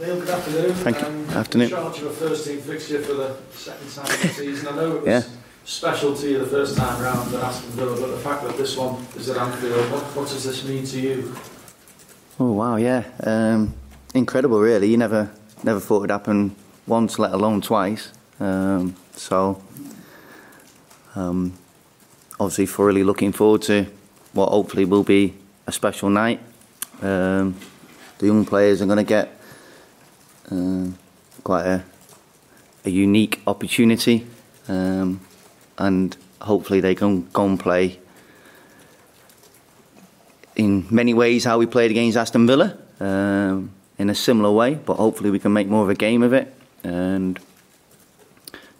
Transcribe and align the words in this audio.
Neil, 0.00 0.18
good 0.18 0.30
afternoon. 0.30 0.72
Thank 0.74 1.00
you. 1.00 1.06
Um, 1.06 1.30
Afternoon. 1.30 1.64
In 1.66 1.70
charge 1.70 1.98
of 1.98 2.06
a 2.06 2.10
first 2.10 2.46
team 2.46 2.60
fixture 2.60 3.02
for 3.02 3.14
the 3.14 3.36
second 3.52 3.90
time 3.92 4.06
this 4.22 4.36
season. 4.36 4.68
I 4.68 4.76
know 4.76 4.96
it 4.96 5.02
was 5.02 5.06
Yeah. 5.06 5.22
special 5.64 6.14
to 6.16 6.28
you 6.30 6.38
the 6.38 6.46
first 6.46 6.76
time 6.76 7.02
round 7.02 7.34
at 7.34 7.42
Aston 7.42 7.70
Villa, 7.72 8.00
but 8.00 8.10
the 8.10 8.16
fact 8.16 8.42
that 8.44 8.56
this 8.56 8.76
one 8.78 8.96
is 9.16 9.28
at 9.28 9.36
Anfield, 9.36 9.90
what, 9.92 10.02
what 10.16 10.28
does 10.28 10.44
this 10.44 10.64
mean 10.64 10.84
to 10.86 11.00
you? 11.00 11.34
Oh 12.38 12.52
wow, 12.52 12.76
yeah, 12.76 13.04
um, 13.24 13.74
incredible. 14.14 14.58
Really, 14.60 14.88
you 14.88 14.96
never 14.96 15.30
never 15.62 15.78
thought 15.80 15.98
it'd 15.98 16.10
happen 16.10 16.56
once, 16.86 17.18
let 17.18 17.32
alone 17.32 17.60
twice. 17.60 18.08
Um, 18.40 18.96
so, 19.14 19.60
um, 21.14 21.52
obviously, 22.38 22.64
thoroughly 22.64 23.04
looking 23.04 23.32
forward 23.32 23.60
to 23.62 23.84
what 24.32 24.48
hopefully 24.48 24.86
will 24.86 25.02
be 25.04 25.34
a 25.66 25.72
special 25.72 26.08
night. 26.08 26.40
Um, 27.02 27.56
the 28.18 28.26
young 28.26 28.46
players 28.46 28.80
are 28.80 28.86
going 28.86 28.96
to 28.96 29.04
get 29.04 29.36
um 30.50 30.98
quite 31.42 31.66
a, 31.66 31.84
a 32.84 32.90
unique 32.90 33.40
opportunity, 33.46 34.26
um, 34.68 35.20
and 35.78 36.16
hopefully 36.40 36.80
they 36.80 36.94
can 36.94 37.28
go 37.32 37.46
and 37.46 37.58
play 37.58 37.98
in 40.56 40.86
many 40.90 41.14
ways 41.14 41.44
how 41.44 41.58
we 41.58 41.66
played 41.66 41.90
against 41.90 42.16
Aston 42.16 42.46
Villa 42.46 42.76
um, 43.00 43.70
in 43.98 44.10
a 44.10 44.14
similar 44.14 44.52
way, 44.52 44.74
but 44.74 44.96
hopefully 44.96 45.30
we 45.30 45.38
can 45.38 45.52
make 45.52 45.68
more 45.68 45.82
of 45.82 45.88
a 45.88 45.94
game 45.94 46.22
of 46.22 46.32
it. 46.32 46.54
And 46.84 47.38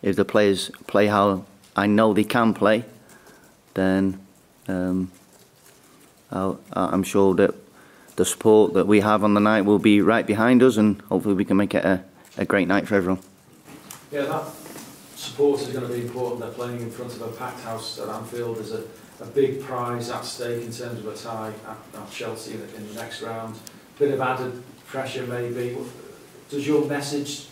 if 0.02 0.16
the 0.16 0.25
players 0.25 0.70
play 0.87 1.06
how 1.06 1.45
I 1.77 1.87
know 1.87 2.12
they 2.12 2.25
can 2.25 2.52
play, 2.55 2.84
then 3.75 4.20
um, 4.69 5.11
I'll, 6.30 6.61
I'm 6.73 7.02
sure 7.02 7.34
that 7.34 7.55
the 8.20 8.27
support 8.27 8.74
that 8.74 8.87
we 8.87 9.01
have 9.01 9.24
on 9.24 9.33
the 9.33 9.41
night 9.41 9.62
will 9.62 9.79
be 9.79 10.02
right 10.02 10.27
behind 10.27 10.62
us, 10.62 10.77
and 10.77 11.01
hopefully 11.09 11.34
we 11.34 11.42
can 11.42 11.56
make 11.56 11.74
it 11.74 11.83
a, 11.87 12.05
a 12.37 12.45
great 12.45 12.69
night 12.69 12.87
for 12.87 12.97
everyone. 12.97 13.19
Yeah, 14.12 14.24
that 14.24 14.45
support 15.17 15.62
is 15.62 15.69
going 15.69 15.86
to 15.89 15.92
be 15.94 16.03
important. 16.03 16.41
They're 16.41 16.50
playing 16.50 16.83
in 16.83 16.91
front 16.91 17.14
of 17.14 17.22
a 17.22 17.28
packed 17.28 17.61
house 17.61 17.98
at 17.98 18.11
Anfield. 18.11 18.59
There's 18.59 18.72
a, 18.72 18.84
a 19.20 19.25
big 19.25 19.62
prize 19.62 20.11
at 20.11 20.27
stake 20.27 20.62
in 20.62 20.70
terms 20.70 20.98
of 20.98 21.06
a 21.06 21.17
tie 21.17 21.55
at, 21.67 21.98
at 21.98 22.11
Chelsea 22.11 22.53
in 22.53 22.61
the, 22.61 22.77
in 22.77 22.89
the 22.89 22.94
next 23.00 23.22
round. 23.22 23.59
Bit 23.98 24.12
of 24.12 24.20
added 24.20 24.62
pressure 24.87 25.27
maybe. 25.27 25.78
Does 26.50 26.66
your 26.66 26.84
message 26.84 27.47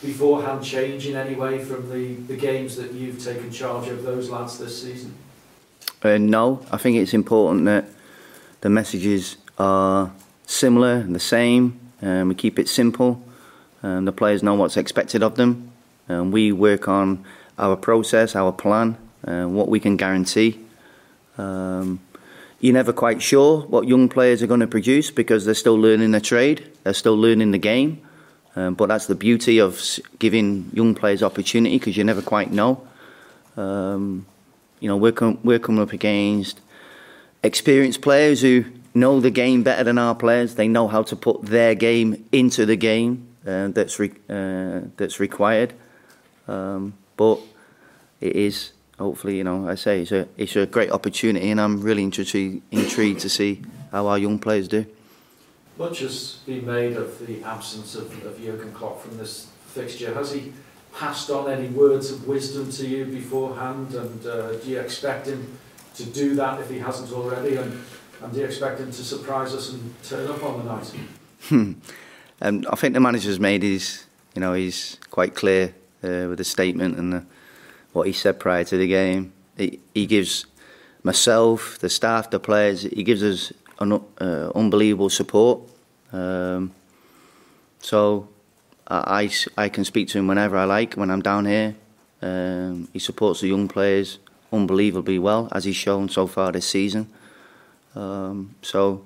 beforehand 0.00 0.62
change 0.62 1.08
in 1.08 1.16
any 1.16 1.34
way 1.34 1.64
from 1.64 1.90
the, 1.90 2.14
the 2.32 2.36
games 2.36 2.76
that 2.76 2.92
you've 2.92 3.20
taken 3.20 3.50
charge 3.50 3.88
of 3.88 4.04
those 4.04 4.30
lads 4.30 4.58
this 4.58 4.80
season? 4.80 5.12
Uh, 6.04 6.18
no, 6.18 6.64
I 6.70 6.76
think 6.76 6.98
it's 6.98 7.14
important 7.14 7.64
that 7.64 7.86
the 8.60 8.70
messages 8.70 9.38
are 9.58 10.12
similar 10.46 10.94
and 10.94 11.14
the 11.14 11.20
same. 11.20 11.80
Um, 12.02 12.28
we 12.28 12.34
keep 12.34 12.58
it 12.58 12.68
simple. 12.68 13.22
Um, 13.82 14.04
the 14.04 14.12
players 14.12 14.42
know 14.42 14.54
what's 14.54 14.76
expected 14.76 15.22
of 15.22 15.36
them. 15.36 15.72
Um, 16.08 16.30
we 16.30 16.52
work 16.52 16.88
on 16.88 17.24
our 17.58 17.76
process, 17.76 18.36
our 18.36 18.52
plan, 18.52 18.96
uh, 19.26 19.44
what 19.44 19.68
we 19.68 19.80
can 19.80 19.96
guarantee. 19.96 20.60
Um, 21.38 22.00
you're 22.60 22.74
never 22.74 22.92
quite 22.92 23.22
sure 23.22 23.62
what 23.62 23.86
young 23.86 24.08
players 24.08 24.42
are 24.42 24.46
going 24.46 24.60
to 24.60 24.66
produce 24.66 25.10
because 25.10 25.44
they're 25.44 25.54
still 25.54 25.78
learning 25.78 26.12
the 26.12 26.20
trade, 26.20 26.70
they're 26.82 26.94
still 26.94 27.16
learning 27.16 27.50
the 27.50 27.58
game. 27.58 28.00
Um, 28.56 28.74
but 28.74 28.86
that's 28.86 29.06
the 29.06 29.14
beauty 29.14 29.58
of 29.60 29.82
giving 30.18 30.70
young 30.72 30.94
players 30.94 31.22
opportunity 31.22 31.78
because 31.78 31.96
you 31.96 32.04
never 32.04 32.22
quite 32.22 32.52
know. 32.52 32.86
Um, 33.56 34.26
you 34.80 34.88
know, 34.88 34.96
we're, 34.96 35.12
com- 35.12 35.40
we're 35.42 35.58
coming 35.58 35.82
up 35.82 35.92
against 35.92 36.60
experienced 37.42 38.00
players 38.00 38.40
who 38.40 38.64
know 38.94 39.20
the 39.20 39.30
game 39.30 39.62
better 39.62 39.84
than 39.84 39.98
our 39.98 40.14
players. 40.14 40.54
They 40.54 40.68
know 40.68 40.88
how 40.88 41.02
to 41.02 41.16
put 41.16 41.42
their 41.42 41.74
game 41.74 42.24
into 42.32 42.64
the 42.64 42.76
game 42.76 43.28
uh, 43.46 43.68
that's 43.68 43.98
re- 43.98 44.12
uh, 44.28 44.80
that's 44.96 45.20
required. 45.20 45.74
Um, 46.48 46.94
but 47.16 47.40
it 48.20 48.36
is 48.36 48.72
hopefully, 48.98 49.38
you 49.38 49.44
know, 49.44 49.68
I 49.68 49.74
say 49.74 50.02
it's 50.02 50.12
a 50.12 50.28
it's 50.36 50.56
a 50.56 50.66
great 50.66 50.90
opportunity, 50.90 51.50
and 51.50 51.60
I'm 51.60 51.80
really 51.80 52.02
intrigued 52.04 52.62
intrigued 52.70 53.20
to 53.20 53.28
see 53.28 53.62
how 53.90 54.06
our 54.06 54.18
young 54.18 54.38
players 54.38 54.68
do. 54.68 54.86
Much 55.76 55.98
has 56.00 56.38
been 56.46 56.64
made 56.64 56.96
of 56.96 57.26
the 57.26 57.42
absence 57.42 57.96
of, 57.96 58.24
of 58.24 58.40
Jurgen 58.40 58.72
Klopp 58.72 59.02
from 59.02 59.18
this 59.18 59.48
fixture. 59.66 60.14
Has 60.14 60.32
he 60.32 60.52
passed 60.94 61.30
on 61.30 61.50
any 61.50 61.66
words 61.66 62.12
of 62.12 62.28
wisdom 62.28 62.70
to 62.70 62.86
you 62.86 63.04
beforehand? 63.06 63.92
And 63.92 64.24
uh, 64.24 64.52
do 64.52 64.70
you 64.70 64.78
expect 64.78 65.26
him 65.26 65.58
to 65.96 66.04
do 66.04 66.36
that 66.36 66.60
if 66.60 66.70
he 66.70 66.78
hasn't 66.78 67.10
already? 67.10 67.56
And, 67.56 67.82
and 68.24 68.32
do 68.32 68.40
you 68.40 68.46
expect 68.46 68.80
him 68.80 68.90
to 68.90 69.04
surprise 69.04 69.54
us 69.54 69.72
and 69.72 69.94
turn 70.02 70.28
up 70.30 70.42
on 70.42 70.58
the 70.58 70.72
night? 70.72 70.92
Hmm. 71.48 71.72
Um, 72.40 72.64
I 72.70 72.76
think 72.76 72.94
the 72.94 73.00
manager's 73.00 73.38
made 73.38 73.62
his, 73.62 74.06
you 74.34 74.40
know, 74.40 74.54
he's 74.54 74.98
quite 75.10 75.34
clear 75.34 75.74
uh, 76.02 76.26
with 76.28 76.38
the 76.38 76.44
statement 76.44 76.98
and 76.98 77.12
the, 77.12 77.24
what 77.92 78.06
he 78.06 78.12
said 78.12 78.40
prior 78.40 78.64
to 78.64 78.76
the 78.76 78.88
game. 78.88 79.32
He, 79.56 79.78
he 79.94 80.06
gives 80.06 80.46
myself, 81.02 81.78
the 81.78 81.88
staff, 81.88 82.30
the 82.30 82.40
players, 82.40 82.82
he 82.82 83.02
gives 83.02 83.22
us 83.22 83.52
an 83.78 83.92
uh, 83.92 84.50
unbelievable 84.54 85.10
support. 85.10 85.60
Um, 86.12 86.72
so 87.80 88.28
I 88.88 89.28
can 89.72 89.84
speak 89.84 90.08
to 90.08 90.18
him 90.18 90.26
whenever 90.26 90.56
I 90.56 90.64
like 90.64 90.94
when 90.94 91.10
I'm 91.10 91.22
down 91.22 91.46
here. 91.46 91.74
Um, 92.22 92.88
he 92.92 92.98
supports 92.98 93.40
the 93.40 93.48
young 93.48 93.68
players 93.68 94.18
unbelievably 94.52 95.18
well, 95.18 95.48
as 95.52 95.64
he's 95.64 95.76
shown 95.76 96.08
so 96.08 96.26
far 96.26 96.52
this 96.52 96.66
season. 96.66 97.10
Um, 97.94 98.54
so 98.62 99.04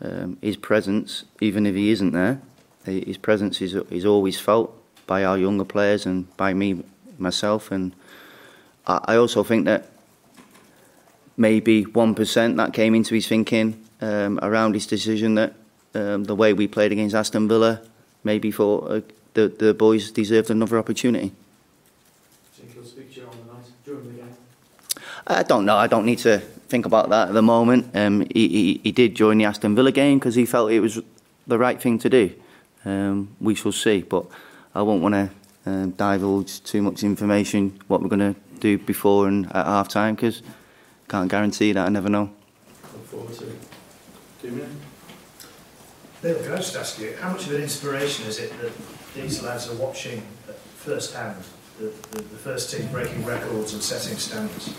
um, 0.00 0.38
his 0.40 0.56
presence, 0.56 1.24
even 1.40 1.66
if 1.66 1.74
he 1.74 1.90
isn't 1.90 2.12
there, 2.12 2.40
his 2.84 3.16
presence 3.16 3.60
is, 3.62 3.74
is 3.90 4.04
always 4.04 4.38
felt 4.38 4.76
by 5.06 5.24
our 5.24 5.38
younger 5.38 5.64
players 5.64 6.06
and 6.06 6.34
by 6.36 6.54
me 6.54 6.82
myself. 7.18 7.70
And 7.70 7.94
I, 8.86 9.00
I 9.04 9.16
also 9.16 9.42
think 9.42 9.64
that 9.64 9.90
maybe 11.36 11.82
one 11.82 12.14
percent 12.14 12.56
that 12.56 12.72
came 12.72 12.94
into 12.94 13.14
his 13.14 13.26
thinking 13.26 13.84
um, 14.00 14.38
around 14.42 14.74
his 14.74 14.86
decision 14.86 15.34
that 15.34 15.54
um, 15.94 16.24
the 16.24 16.34
way 16.34 16.52
we 16.52 16.66
played 16.66 16.92
against 16.92 17.14
Aston 17.14 17.48
Villa, 17.48 17.80
maybe 18.22 18.50
for 18.50 18.90
uh, 18.90 19.00
the 19.34 19.48
the 19.48 19.74
boys 19.74 20.10
deserved 20.10 20.50
another 20.50 20.78
opportunity. 20.78 21.28
Do 21.28 22.62
you 22.62 22.68
think 22.68 22.72
he'll 22.74 22.84
speak 22.84 23.14
to 23.14 23.20
you 23.20 23.26
on 23.26 23.36
the 23.46 23.54
night 23.54 23.66
during 23.84 24.08
the 24.08 24.22
game? 24.22 24.36
I 25.26 25.42
don't 25.42 25.64
know. 25.64 25.76
I 25.76 25.86
don't 25.86 26.04
need 26.04 26.18
to 26.18 26.42
think 26.74 26.86
about 26.86 27.08
that 27.08 27.28
at 27.28 27.34
the 27.34 27.42
moment. 27.42 27.88
Um, 27.94 28.22
he, 28.34 28.48
he, 28.48 28.80
he 28.82 28.90
did 28.90 29.14
join 29.14 29.38
the 29.38 29.44
Aston 29.44 29.76
Villa 29.76 29.92
game 29.92 30.18
because 30.18 30.34
he 30.34 30.44
felt 30.44 30.72
it 30.72 30.80
was 30.80 31.00
the 31.46 31.56
right 31.56 31.80
thing 31.80 32.00
to 32.00 32.10
do. 32.10 32.32
Um, 32.84 33.36
we 33.40 33.54
shall 33.54 33.70
see, 33.70 34.02
but 34.02 34.26
I 34.74 34.82
won't 34.82 35.00
want 35.00 35.14
to 35.14 35.30
um, 35.66 35.90
divulge 35.92 36.64
too 36.64 36.82
much 36.82 37.04
information 37.04 37.78
what 37.86 38.02
we're 38.02 38.08
going 38.08 38.34
to 38.34 38.40
do 38.58 38.76
before 38.76 39.28
and 39.28 39.46
at 39.46 39.66
half 39.66 39.88
time 39.88 40.16
because 40.16 40.42
can't 41.06 41.30
guarantee 41.30 41.70
that. 41.70 41.86
I 41.86 41.90
never 41.90 42.08
know. 42.08 42.28
Look 42.92 43.06
forward 43.06 43.34
to 43.34 43.46
it. 43.50 43.58
Two 44.42 44.50
minutes. 44.50 44.74
Neil, 46.24 46.42
can 46.42 46.52
I 46.54 46.56
just 46.56 46.74
ask 46.74 46.98
you, 46.98 47.14
how 47.20 47.30
much 47.30 47.46
of 47.46 47.52
an 47.52 47.62
inspiration 47.62 48.26
is 48.26 48.40
it 48.40 48.50
that 48.60 48.72
these 49.14 49.44
lads 49.44 49.70
are 49.70 49.76
watching 49.76 50.26
at 50.48 50.58
first 50.58 51.14
hand, 51.14 51.36
the, 51.78 51.92
the, 52.10 52.22
the 52.22 52.38
first 52.48 52.74
team 52.74 52.88
breaking 52.88 53.24
records 53.24 53.74
and 53.74 53.80
setting 53.80 54.18
standards? 54.18 54.74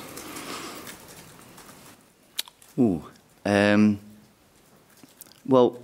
Ooh. 2.77 3.03
Um, 3.45 3.99
well, 5.45 5.79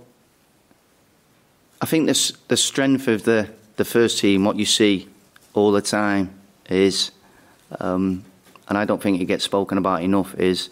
I 1.80 1.86
think 1.86 2.06
the, 2.06 2.32
the 2.48 2.56
strength 2.56 3.08
of 3.08 3.24
the, 3.24 3.48
the 3.76 3.84
first 3.84 4.18
team, 4.18 4.44
what 4.44 4.56
you 4.56 4.66
see 4.66 5.08
all 5.54 5.72
the 5.72 5.80
time, 5.80 6.30
is, 6.68 7.10
um, 7.80 8.24
and 8.68 8.76
I 8.76 8.84
don't 8.84 9.02
think 9.02 9.20
it 9.20 9.24
gets 9.24 9.44
spoken 9.44 9.78
about 9.78 10.02
enough, 10.02 10.34
is, 10.34 10.70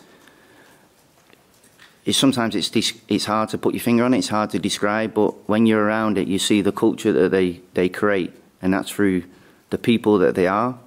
is 2.05 2.17
sometimes 2.17 2.55
it's, 2.55 2.93
it's 3.09 3.25
hard 3.25 3.49
to 3.51 3.59
put 3.59 3.75
your 3.75 3.81
finger 3.81 4.05
on 4.05 4.15
it, 4.15 4.19
it's 4.19 4.29
hard 4.29 4.51
to 4.51 4.59
describe, 4.59 5.15
but 5.15 5.49
when 5.49 5.67
you're 5.67 5.83
around 5.83 6.19
it, 6.19 6.29
you 6.29 6.39
see 6.39 6.61
the 6.61 6.73
culture 6.73 7.13
that 7.13 7.31
they, 7.31 7.61
they 7.75 7.89
create, 7.89 8.33
and 8.61 8.75
that's 8.75 8.91
through 8.91 9.25
the 9.71 9.79
people 9.79 10.19
that 10.19 10.35
they 10.35 10.47
are. 10.47 10.79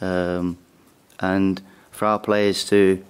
Um, 0.00 0.58
and 1.20 1.60
for 1.90 2.06
our 2.06 2.18
players 2.18 2.64
to 2.66 3.04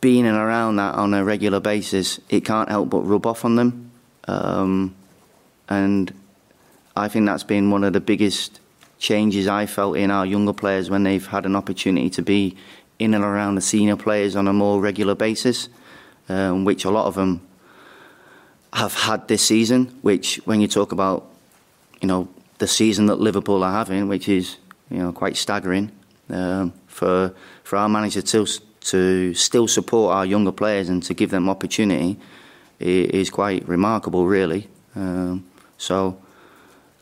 being 0.00 0.26
and 0.26 0.36
around 0.36 0.76
that 0.76 0.94
on 0.94 1.14
a 1.14 1.24
regular 1.24 1.60
basis, 1.60 2.20
it 2.28 2.44
can't 2.44 2.68
help 2.68 2.90
but 2.90 3.00
rub 3.00 3.26
off 3.26 3.44
on 3.44 3.56
them. 3.56 3.90
Um, 4.26 4.94
and 5.68 6.12
I 6.96 7.08
think 7.08 7.26
that's 7.26 7.44
been 7.44 7.70
one 7.70 7.84
of 7.84 7.92
the 7.92 8.00
biggest 8.00 8.60
changes 8.98 9.48
I 9.48 9.66
felt 9.66 9.96
in 9.96 10.10
our 10.10 10.26
younger 10.26 10.52
players 10.52 10.90
when 10.90 11.02
they've 11.02 11.26
had 11.26 11.46
an 11.46 11.56
opportunity 11.56 12.10
to 12.10 12.22
be 12.22 12.56
in 12.98 13.14
and 13.14 13.24
around 13.24 13.54
the 13.54 13.60
senior 13.60 13.96
players 13.96 14.36
on 14.36 14.46
a 14.46 14.52
more 14.52 14.80
regular 14.80 15.14
basis, 15.14 15.68
um, 16.28 16.64
which 16.64 16.84
a 16.84 16.90
lot 16.90 17.06
of 17.06 17.14
them 17.14 17.40
have 18.72 18.94
had 18.94 19.26
this 19.28 19.42
season. 19.42 19.86
Which, 20.02 20.36
when 20.44 20.60
you 20.60 20.68
talk 20.68 20.92
about, 20.92 21.26
you 22.00 22.08
know, 22.08 22.28
the 22.58 22.66
season 22.66 23.06
that 23.06 23.16
Liverpool 23.16 23.64
are 23.64 23.72
having, 23.72 24.06
which 24.06 24.28
is 24.28 24.56
you 24.90 24.98
know 24.98 25.12
quite 25.12 25.36
staggering, 25.36 25.90
um, 26.28 26.74
for 26.86 27.34
for 27.64 27.76
our 27.76 27.88
manager 27.88 28.22
to 28.22 28.46
to 28.80 29.34
still 29.34 29.68
support 29.68 30.14
our 30.14 30.24
younger 30.26 30.52
players 30.52 30.88
and 30.88 31.02
to 31.02 31.14
give 31.14 31.30
them 31.30 31.48
opportunity 31.48 32.18
is 32.78 33.30
quite 33.30 33.68
remarkable, 33.68 34.26
really. 34.26 34.68
Um, 34.96 35.44
so 35.76 36.18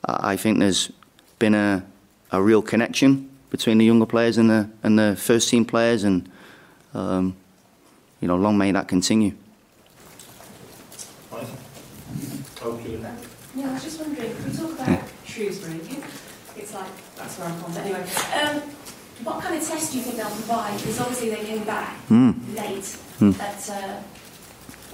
I 0.04 0.32
I 0.32 0.36
think 0.36 0.58
there's 0.58 0.90
been 1.38 1.54
a, 1.54 1.84
a 2.32 2.42
real 2.42 2.62
connection 2.62 3.30
between 3.50 3.78
the 3.78 3.84
younger 3.84 4.06
players 4.06 4.38
and 4.38 4.50
the 4.50 4.69
and 4.82 4.98
the 4.98 5.16
first 5.16 5.48
team 5.48 5.64
players, 5.64 6.04
and 6.04 6.28
um, 6.94 7.36
you 8.20 8.28
know, 8.28 8.36
long 8.36 8.58
may 8.58 8.72
that 8.72 8.88
continue. 8.88 9.34
Yeah, 13.58 13.70
I 13.70 13.72
was 13.72 13.82
just 13.82 14.00
wondering, 14.00 14.30
we 14.44 14.52
talk 14.52 14.72
about 14.72 15.02
Shrewsbury, 15.25 15.80
it's 16.56 16.75
like, 16.75 17.16
that's 17.16 17.38
where 17.38 17.48
I'm 17.48 17.58
from, 17.58 17.72
but 17.72 17.82
anyway. 17.82 18.06
Um, 18.40 18.77
what 19.24 19.42
kind 19.42 19.56
of 19.56 19.66
test 19.66 19.92
do 19.92 19.98
you 19.98 20.04
think 20.04 20.16
they'll 20.16 20.26
provide? 20.26 20.76
Because 20.78 21.00
obviously 21.00 21.30
they 21.30 21.44
came 21.44 21.64
back 21.64 21.96
Mm. 22.08 22.34
late 22.56 22.96
Mm. 23.20 23.40
at, 23.40 23.70
uh, 23.70 23.94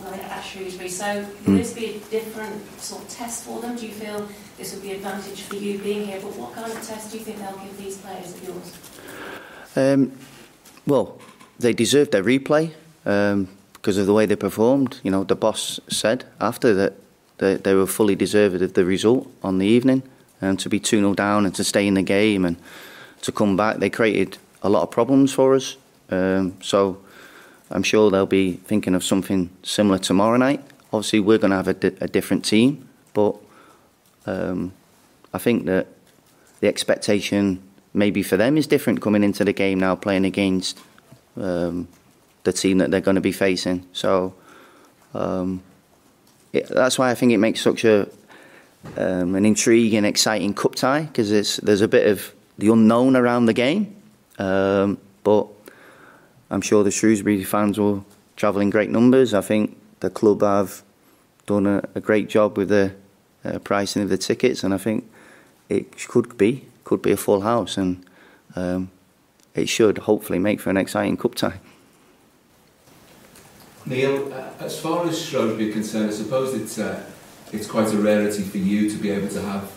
well, 0.03 0.15
at 0.15 0.43
Shrewsbury, 0.45 0.89
so 0.89 1.05
Mm. 1.05 1.27
will 1.47 1.55
this 1.59 1.73
be 1.73 1.87
a 1.87 1.99
different 2.11 2.63
sort 2.81 3.03
of 3.03 3.09
test 3.11 3.45
for 3.45 3.61
them? 3.61 3.77
Do 3.77 3.87
you 3.87 3.93
feel 3.93 4.27
this 4.59 4.73
would 4.73 4.83
be 4.83 4.91
an 4.93 4.97
advantage 4.97 5.43
for 5.43 5.57
you 5.57 5.79
being 5.79 6.07
here? 6.07 6.19
But 6.23 6.37
what 6.37 6.55
kind 6.55 6.73
of 6.73 6.83
test 6.87 7.13
do 7.13 7.19
you 7.19 7.25
think 7.25 7.39
they'll 7.39 7.59
give 7.65 7.77
these 7.79 7.97
players 7.99 8.33
of 8.35 8.43
yours? 8.43 8.73
Um, 9.77 10.13
well, 10.87 11.19
they 11.59 11.73
deserved 11.73 12.13
their 12.13 12.23
replay 12.25 12.73
um, 13.07 13.49
because 13.75 13.99
of 13.99 14.07
the 14.07 14.15
way 14.15 14.27
they 14.27 14.37
performed. 14.37 15.01
You 15.03 15.11
know, 15.11 15.25
the 15.25 15.37
boss 15.37 15.81
said 15.89 16.25
after 16.41 16.73
that 16.75 16.95
they, 17.39 17.57
they 17.57 17.75
were 17.75 17.87
fully 17.87 18.15
deserved 18.17 18.63
of 18.63 18.73
the 18.75 18.85
result 18.85 19.27
on 19.43 19.59
the 19.59 19.67
evening, 19.67 20.03
and 20.41 20.59
to 20.61 20.69
be 20.69 20.79
2 20.81 20.99
0 20.99 21.15
down 21.15 21.45
and 21.47 21.55
to 21.55 21.65
stay 21.65 21.87
in 21.87 21.95
the 21.95 22.03
game 22.03 22.45
and 22.45 22.57
to 23.25 23.33
come 23.33 23.57
back, 23.57 23.79
they 23.79 23.91
created 23.91 24.39
a 24.63 24.69
lot 24.69 24.83
of 24.83 24.91
problems 24.91 25.33
for 25.33 25.55
us. 25.55 25.77
Um, 26.11 26.57
so 26.63 27.03
I'm 27.71 27.83
sure 27.83 28.11
they'll 28.11 28.27
be 28.27 28.53
thinking 28.53 28.95
of 28.95 29.03
something 29.03 29.51
similar 29.63 29.99
tomorrow 29.99 30.37
night. 30.37 30.63
Obviously, 30.93 31.21
we're 31.21 31.39
going 31.39 31.51
to 31.51 31.57
have 31.57 31.69
a, 31.69 31.75
di- 31.75 31.97
a 32.01 32.09
different 32.09 32.45
team, 32.45 32.89
but 33.15 33.37
um, 34.27 34.73
I 35.33 35.39
think 35.39 35.67
that 35.67 35.89
the 36.61 36.69
expectation 36.69 37.63
maybe 37.95 38.23
for 38.23 38.37
them 38.37 38.57
is 38.57 38.67
different 38.67 39.01
coming 39.01 39.25
into 39.25 39.45
the 39.45 39.53
game 39.53 39.81
now, 39.81 39.97
playing 39.97 40.25
against 40.25 40.79
um, 41.37 41.89
the 42.45 42.53
team 42.53 42.79
that 42.79 42.91
they're 42.91 43.01
going 43.01 43.15
to 43.15 43.21
be 43.21 43.33
facing. 43.33 43.87
So 43.93 44.35
um, 45.15 45.63
it, 46.53 46.69
that's 46.69 46.99
why 46.99 47.11
I 47.11 47.15
think 47.15 47.33
it 47.33 47.39
makes 47.39 47.61
such 47.61 47.85
a 47.85 48.09
um, 48.99 49.35
an 49.35 49.47
intriguing, 49.47 50.05
exciting 50.05 50.53
cup 50.53 50.75
tie 50.75 51.03
because 51.03 51.57
there's 51.57 51.81
a 51.81 51.89
bit 51.89 52.07
of 52.07 52.34
the 52.59 52.69
unknown 52.69 53.17
around 53.17 53.47
the 53.47 53.53
game. 53.53 53.97
Um, 54.39 54.99
but 55.23 55.47
I'm 56.51 56.61
sure 56.61 56.85
the 56.85 56.91
Shrewsbury 56.91 57.45
fans 57.45 57.79
will 57.79 58.05
travel 58.37 58.61
in 58.61 58.71
great 58.71 58.91
numbers. 58.91 59.35
I 59.35 59.41
think 59.41 59.77
the 60.01 60.11
club 60.11 60.43
have 60.43 60.83
done 61.47 61.67
a, 61.67 61.83
a 61.95 62.01
great 62.01 62.29
job 62.29 62.57
with 62.57 62.69
the 62.69 62.95
uh, 63.45 63.59
pricing 63.59 64.03
of 64.03 64.09
the 64.09 64.19
tickets, 64.19 64.65
and 64.65 64.75
I 64.75 64.79
think 64.79 65.11
it 65.69 66.07
could 66.09 66.37
be 66.37 66.67
could 66.85 67.01
be 67.01 67.13
a 67.13 67.17
full 67.17 67.41
house, 67.41 67.79
and 67.79 68.05
um, 68.57 68.91
it 69.55 69.69
should 69.69 69.99
hopefully 69.99 70.39
make 70.39 70.61
for 70.61 70.71
an 70.71 70.77
exciting 70.77 71.17
cup 71.17 71.35
tie. 71.35 71.61
Neil, 73.87 74.33
uh, 74.33 74.51
as 74.61 74.81
far 74.81 75.07
as 75.07 75.21
Shrewsbury 75.21 75.71
are 75.71 75.73
concerned, 75.73 76.11
I 76.11 76.13
suppose 76.13 76.55
it's 76.55 76.79
uh, 76.79 77.05
it's 77.53 77.67
quite 77.67 77.93
a 77.93 77.97
rarity 77.97 78.43
for 78.43 78.59
you 78.59 78.91
to 78.91 78.97
be 78.97 79.11
able 79.11 79.29
to 79.29 79.43
have 79.43 79.71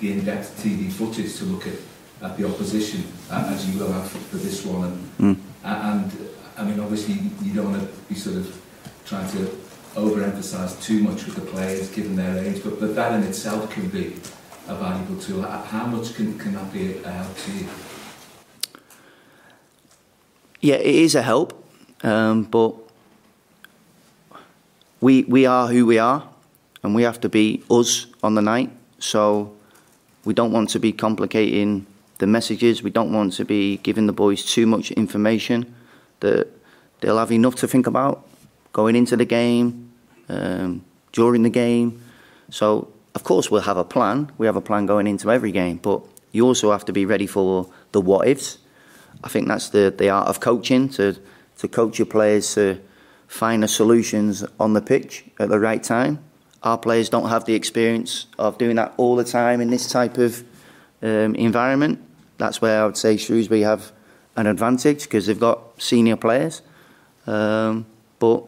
the 0.00 0.12
in-depth 0.12 0.62
TV 0.62 0.92
footage 0.92 1.36
to 1.36 1.44
look 1.44 1.66
at, 1.66 1.74
at 2.22 2.36
the 2.36 2.46
opposition, 2.46 3.04
as 3.30 3.68
you 3.68 3.78
will 3.80 3.92
have 3.92 4.08
for, 4.10 4.18
for 4.18 4.36
this 4.36 4.64
one. 4.64 4.84
And, 5.18 5.36
Mm. 5.36 5.38
and 5.64 6.28
I 6.56 6.64
mean, 6.64 6.80
obviously, 6.80 7.14
you 7.42 7.54
don't 7.54 7.70
want 7.72 7.80
to 7.82 7.88
be 8.08 8.14
sort 8.14 8.36
of 8.36 8.60
trying 9.06 9.28
to 9.30 9.38
overemphasise 9.94 10.82
too 10.82 11.02
much 11.02 11.26
with 11.26 11.34
the 11.34 11.40
players, 11.42 11.88
given 11.90 12.16
their 12.16 12.38
age, 12.44 12.62
but, 12.62 12.78
but 12.80 12.94
that 12.94 13.12
in 13.14 13.22
itself 13.28 13.70
can 13.70 13.88
be 13.88 14.14
a 14.68 14.74
valuable 14.74 15.16
tool. 15.20 15.42
How 15.42 15.86
much 15.86 16.14
can, 16.14 16.38
can 16.38 16.54
that 16.54 16.72
be 16.72 16.98
a 17.02 17.10
help 17.10 17.36
to 17.36 17.52
you? 17.52 17.66
Yeah, 20.60 20.76
it 20.76 20.94
is 20.94 21.14
a 21.14 21.22
help, 21.22 21.64
um, 22.02 22.42
but 22.44 22.74
we 25.00 25.22
we 25.22 25.46
are 25.46 25.68
who 25.68 25.86
we 25.86 25.98
are, 25.98 26.28
and 26.82 26.94
we 26.96 27.04
have 27.04 27.20
to 27.20 27.28
be 27.28 27.62
us 27.70 28.06
on 28.22 28.34
the 28.34 28.42
night. 28.42 28.70
So 28.98 29.52
we 30.24 30.34
don't 30.34 30.50
want 30.50 30.70
to 30.70 30.80
be 30.80 30.92
complicating 30.92 31.86
the 32.18 32.26
messages. 32.26 32.82
We 32.82 32.90
don't 32.90 33.12
want 33.12 33.32
to 33.34 33.44
be 33.44 33.78
giving 33.78 34.06
the 34.06 34.12
boys 34.12 34.44
too 34.44 34.66
much 34.66 34.90
information 34.92 35.74
that 36.20 36.48
they'll 37.00 37.18
have 37.18 37.32
enough 37.32 37.54
to 37.56 37.68
think 37.68 37.86
about 37.86 38.26
going 38.72 38.96
into 38.96 39.16
the 39.16 39.24
game, 39.24 39.92
um, 40.28 40.84
during 41.12 41.42
the 41.42 41.50
game. 41.50 42.02
So 42.50 42.92
of 43.14 43.24
course 43.24 43.50
we'll 43.50 43.62
have 43.62 43.76
a 43.76 43.84
plan. 43.84 44.30
We 44.38 44.46
have 44.46 44.56
a 44.56 44.60
plan 44.60 44.86
going 44.86 45.06
into 45.06 45.30
every 45.30 45.52
game, 45.52 45.78
but 45.78 46.02
you 46.32 46.44
also 46.46 46.72
have 46.72 46.84
to 46.86 46.92
be 46.92 47.04
ready 47.04 47.26
for 47.26 47.68
the 47.92 48.00
what 48.00 48.28
ifs. 48.28 48.58
I 49.24 49.28
think 49.28 49.48
that's 49.48 49.70
the, 49.70 49.92
the 49.96 50.10
art 50.10 50.28
of 50.28 50.40
coaching 50.40 50.88
to 50.90 51.16
to 51.58 51.66
coach 51.66 51.98
your 51.98 52.06
players 52.06 52.54
to 52.54 52.80
find 53.26 53.62
the 53.62 53.68
solutions 53.68 54.44
on 54.60 54.74
the 54.74 54.80
pitch 54.80 55.24
at 55.40 55.48
the 55.48 55.58
right 55.58 55.82
time. 55.82 56.22
Our 56.62 56.78
players 56.78 57.08
don't 57.08 57.28
have 57.28 57.44
the 57.46 57.54
experience 57.54 58.26
of 58.38 58.58
doing 58.58 58.76
that 58.76 58.94
all 58.96 59.16
the 59.16 59.24
time 59.24 59.60
in 59.60 59.70
this 59.70 59.90
type 59.90 60.18
of 60.18 60.44
um, 61.02 61.34
environment. 61.34 62.00
That's 62.38 62.62
where 62.62 62.82
I 62.82 62.86
would 62.86 62.96
say 62.96 63.16
Shrewsbury 63.16 63.62
have 63.62 63.92
an 64.36 64.46
advantage 64.46 65.02
because 65.02 65.26
they've 65.26 65.38
got 65.38 65.60
senior 65.82 66.16
players. 66.16 66.62
Um, 67.26 67.86
but 68.18 68.44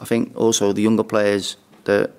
I 0.00 0.04
think 0.04 0.36
also 0.36 0.72
the 0.72 0.82
younger 0.82 1.04
players 1.04 1.56
that 1.84 2.10